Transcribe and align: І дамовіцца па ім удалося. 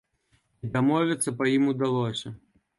І 0.63 0.69
дамовіцца 0.77 1.35
па 1.43 1.53
ім 1.55 1.71
удалося. 1.77 2.37